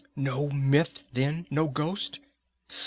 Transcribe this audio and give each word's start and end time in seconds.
"No 0.15 0.49
myth, 0.49 1.03
then, 1.13 1.45
no 1.51 1.67
ghost! 1.67 2.21